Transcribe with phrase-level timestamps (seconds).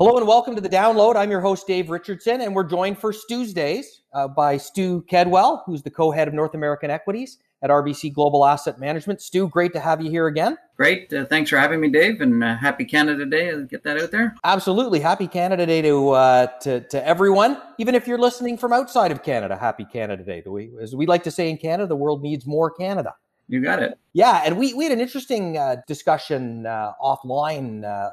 [0.00, 1.14] Hello and welcome to the download.
[1.14, 5.82] I'm your host, Dave Richardson, and we're joined for Tuesdays uh, by Stu Kedwell, who's
[5.82, 9.20] the co head of North American Equities at RBC Global Asset Management.
[9.20, 10.56] Stu, great to have you here again.
[10.78, 11.12] Great.
[11.12, 13.50] Uh, thanks for having me, Dave, and uh, happy Canada Day.
[13.50, 14.34] I'll get that out there.
[14.42, 15.00] Absolutely.
[15.00, 19.22] Happy Canada Day to, uh, to, to everyone, even if you're listening from outside of
[19.22, 19.54] Canada.
[19.54, 20.42] Happy Canada Day.
[20.46, 23.16] We, as we like to say in Canada, the world needs more Canada.
[23.50, 23.98] You got it.
[24.12, 28.10] Yeah, and we, we had an interesting uh, discussion uh, offline uh,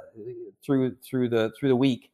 [0.63, 2.11] through through the through the week,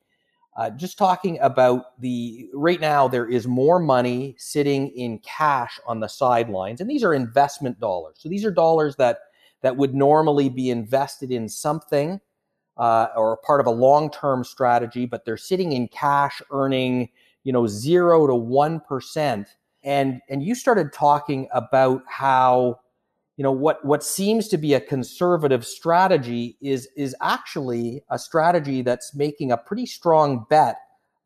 [0.57, 6.01] uh, just talking about the right now there is more money sitting in cash on
[6.01, 8.17] the sidelines, and these are investment dollars.
[8.20, 9.20] So these are dollars that
[9.62, 12.20] that would normally be invested in something
[12.76, 17.07] uh, or part of a long term strategy, but they're sitting in cash, earning
[17.45, 19.48] you know zero to one percent.
[19.81, 22.81] And and you started talking about how
[23.37, 28.81] you know what what seems to be a conservative strategy is is actually a strategy
[28.81, 30.77] that's making a pretty strong bet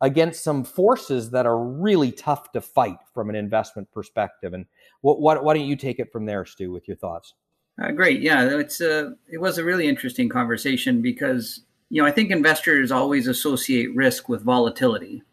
[0.01, 4.53] against some forces that are really tough to fight from an investment perspective.
[4.53, 4.65] And
[5.01, 7.33] what, what why don't you take it from there stu with your thoughts?
[7.81, 8.21] Uh, great.
[8.21, 12.31] Yeah it's a uh, it was a really interesting conversation because you know i think
[12.31, 15.23] investors always associate risk with volatility.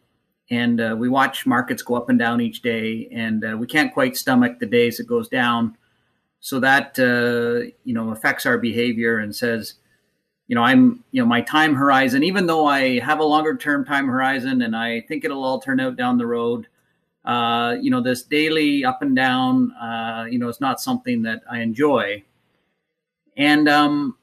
[0.50, 3.94] And uh, we watch markets go up and down each day and uh, we can't
[3.94, 5.76] quite stomach the days it goes down
[6.44, 9.76] so that uh, you know affects our behavior and says
[10.46, 13.82] you know i'm you know my time horizon even though i have a longer term
[13.82, 16.66] time horizon and i think it'll all turn out down the road
[17.24, 21.40] uh, you know this daily up and down uh, you know it's not something that
[21.50, 22.22] i enjoy.
[23.38, 24.18] And um,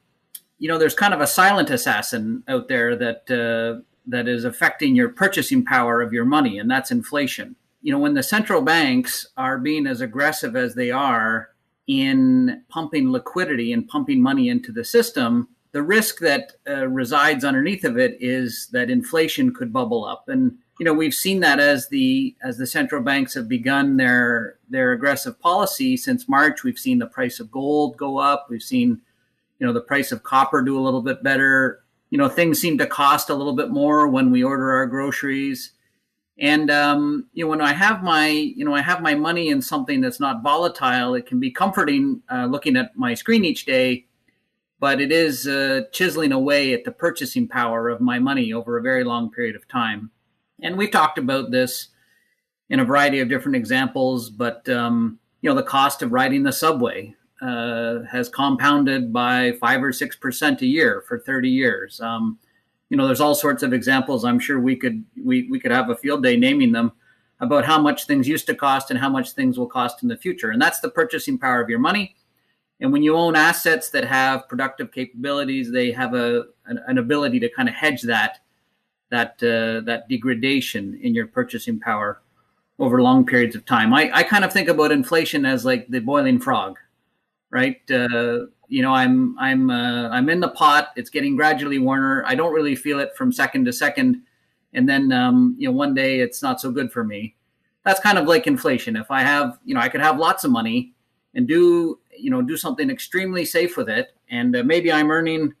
[0.58, 4.94] you know there's kind of a silent assassin out there that uh, that is affecting
[4.94, 7.56] your purchasing power of your money and that's inflation.
[7.82, 11.51] You know when the central banks are being as aggressive as they are
[11.86, 17.84] in pumping liquidity and pumping money into the system, the risk that uh, resides underneath
[17.84, 20.28] of it is that inflation could bubble up.
[20.28, 24.58] And you know we've seen that as the as the central banks have begun their
[24.68, 26.62] their aggressive policy since March.
[26.62, 28.46] We've seen the price of gold go up.
[28.50, 29.00] We've seen
[29.58, 31.82] you know the price of copper do a little bit better.
[32.10, 35.72] You know things seem to cost a little bit more when we order our groceries.
[36.38, 39.60] And um, you know, when I have my, you know, I have my money in
[39.60, 44.06] something that's not volatile, it can be comforting uh, looking at my screen each day,
[44.80, 48.82] but it is uh, chiseling away at the purchasing power of my money over a
[48.82, 50.10] very long period of time.
[50.62, 51.88] And we've talked about this
[52.70, 56.52] in a variety of different examples, but um, you know, the cost of riding the
[56.52, 62.00] subway uh, has compounded by five or six percent a year for 30 years.
[62.00, 62.38] Um,
[62.92, 64.22] you know, there's all sorts of examples.
[64.22, 66.92] I'm sure we could we we could have a field day naming them
[67.40, 70.16] about how much things used to cost and how much things will cost in the
[70.18, 70.50] future.
[70.50, 72.16] And that's the purchasing power of your money.
[72.80, 77.40] And when you own assets that have productive capabilities, they have a an, an ability
[77.40, 78.40] to kind of hedge that
[79.08, 82.20] that uh, that degradation in your purchasing power
[82.78, 83.94] over long periods of time.
[83.94, 86.76] I, I kind of think about inflation as like the boiling frog,
[87.48, 87.80] right?
[87.90, 90.92] Uh, you know, I'm I'm uh, I'm in the pot.
[90.96, 92.24] It's getting gradually warmer.
[92.26, 94.22] I don't really feel it from second to second,
[94.72, 97.36] and then um, you know, one day it's not so good for me.
[97.84, 98.96] That's kind of like inflation.
[98.96, 100.94] If I have, you know, I could have lots of money
[101.34, 105.52] and do you know do something extremely safe with it, and uh, maybe I'm earning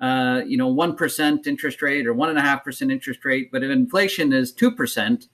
[0.00, 3.50] uh, you know one percent interest rate or one and a half percent interest rate,
[3.52, 5.28] but if inflation is two percent,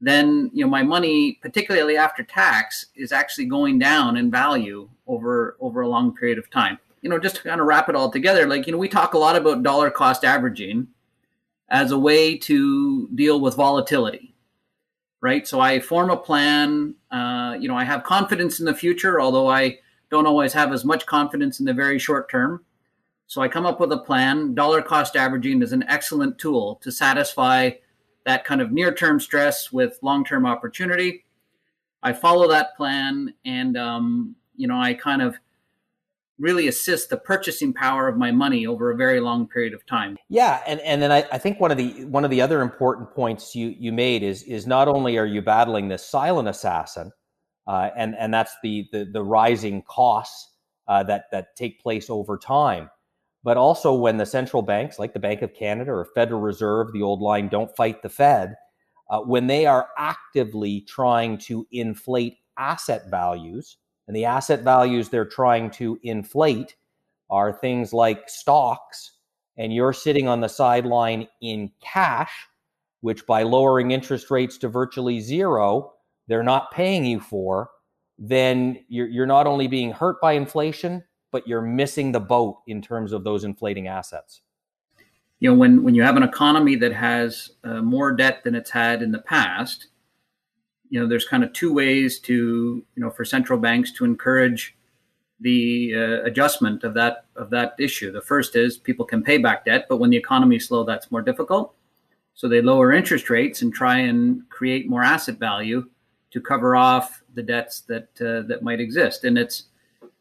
[0.00, 5.56] then you know my money, particularly after tax, is actually going down in value over
[5.60, 6.78] over a long period of time.
[7.02, 9.14] You know, just to kind of wrap it all together, like you know, we talk
[9.14, 10.88] a lot about dollar cost averaging
[11.68, 14.34] as a way to deal with volatility,
[15.20, 15.46] right?
[15.46, 16.94] So I form a plan.
[17.10, 19.78] Uh, you know, I have confidence in the future, although I
[20.10, 22.64] don't always have as much confidence in the very short term.
[23.28, 24.54] So I come up with a plan.
[24.54, 27.70] Dollar cost averaging is an excellent tool to satisfy
[28.26, 31.24] that kind of near term stress with long term opportunity.
[32.02, 35.38] I follow that plan and, um, you know, I kind of
[36.38, 40.18] really assist the purchasing power of my money over a very long period of time.
[40.28, 43.10] Yeah, and and then I, I, think one of the one of the other important
[43.14, 47.12] points you you made is is not only are you battling this silent assassin,
[47.66, 50.50] uh, and and that's the the, the rising costs
[50.88, 52.90] uh, that that take place over time,
[53.46, 57.02] but also when the central banks, like the Bank of Canada or Federal Reserve, the
[57.02, 58.56] old line, don't fight the Fed,
[59.08, 63.76] uh, when they are actively trying to inflate asset values,
[64.08, 66.74] and the asset values they're trying to inflate
[67.30, 69.12] are things like stocks,
[69.56, 72.32] and you're sitting on the sideline in cash,
[73.00, 75.92] which by lowering interest rates to virtually zero,
[76.26, 77.70] they're not paying you for,
[78.18, 81.04] then you're, you're not only being hurt by inflation,
[81.36, 84.40] but you're missing the boat in terms of those inflating assets.
[85.38, 88.70] you know, when when you have an economy that has uh, more debt than it's
[88.70, 89.88] had in the past,
[90.88, 92.34] you know, there's kind of two ways to
[92.94, 94.78] you know for central banks to encourage
[95.40, 98.10] the uh, adjustment of that of that issue.
[98.10, 101.10] The first is people can pay back debt, but when the economy is slow, that's
[101.10, 101.74] more difficult.
[102.32, 105.84] So they lower interest rates and try and create more asset value
[106.30, 109.24] to cover off the debts that uh, that might exist.
[109.24, 109.64] And it's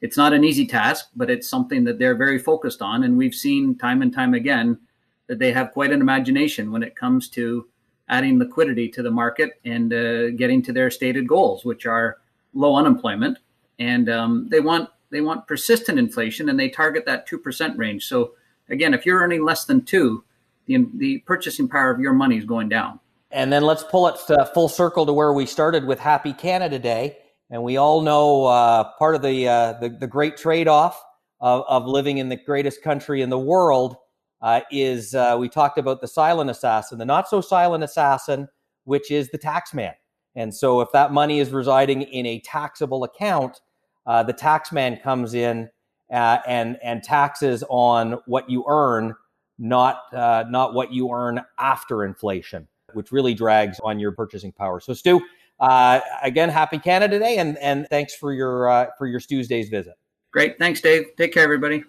[0.06, 3.04] it's not an easy task, but it's something that they're very focused on.
[3.04, 4.78] And we've seen time and time again
[5.26, 7.68] that they have quite an imagination when it comes to
[8.08, 12.18] adding liquidity to the market and uh, getting to their stated goals, which are
[12.54, 13.40] low unemployment.
[13.80, 18.06] And um, they want they want persistent inflation, and they target that two percent range.
[18.06, 18.34] So
[18.70, 20.24] again, if you're earning less than two,
[20.68, 23.00] the the purchasing power of your money is going down.
[23.32, 26.78] And then let's pull it to full circle to where we started with Happy Canada
[26.78, 27.18] Day.
[27.56, 31.02] And we all know uh, part of the, uh, the, the great trade off
[31.40, 33.96] of, of living in the greatest country in the world
[34.42, 38.50] uh, is uh, we talked about the silent assassin, the not so silent assassin,
[38.84, 39.94] which is the tax man.
[40.36, 43.62] And so if that money is residing in a taxable account,
[44.06, 45.70] uh, the tax man comes in
[46.12, 49.16] uh, and and taxes on what you earn,
[49.58, 54.80] not not what you earn after inflation which really drags on your purchasing power.
[54.80, 55.22] So, Stu,
[55.60, 59.70] uh, again, happy Canada Day, and and thanks for your uh, for your Stu's Days
[59.70, 59.96] visit.
[60.32, 61.06] Great, thanks, Dave.
[61.18, 61.84] Take care, everybody.